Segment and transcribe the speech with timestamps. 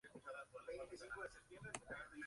[0.03, 1.01] Es una de las pocas especies
[1.51, 2.19] europeas árticas.